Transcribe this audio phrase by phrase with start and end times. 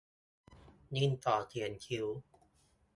[0.95, 2.05] ดินสอเขียนคิ้ว